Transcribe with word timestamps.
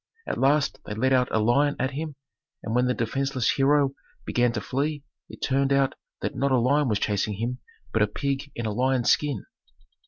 At 0.25 0.39
last 0.39 0.79
they 0.87 0.95
let 0.95 1.13
out 1.13 1.27
a 1.29 1.37
lion 1.39 1.75
at 1.77 1.91
him 1.91 2.15
and 2.63 2.73
when 2.73 2.87
the 2.87 2.95
defenceless 2.95 3.51
hero 3.51 3.93
began 4.25 4.51
to 4.53 4.59
flee 4.59 5.03
it 5.29 5.43
turned 5.43 5.71
out 5.71 5.93
that 6.21 6.35
not 6.35 6.51
a 6.51 6.57
lion 6.57 6.87
was 6.87 6.97
chasing 6.97 7.35
him, 7.35 7.59
but 7.93 8.01
a 8.01 8.07
pig 8.07 8.51
in 8.55 8.65
a 8.65 8.73
lion's 8.73 9.11
skin. 9.11 9.43